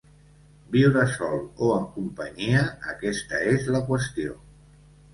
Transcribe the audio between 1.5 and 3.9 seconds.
o en companyia, aquesta és la